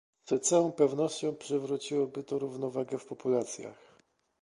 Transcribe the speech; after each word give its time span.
Z 0.29 0.47
całą 0.47 0.71
pewnością 0.71 1.35
przywróciłoby 1.35 2.23
to 2.23 2.39
równowagę 2.39 2.97
w 2.97 3.05
populacjach 3.05 3.97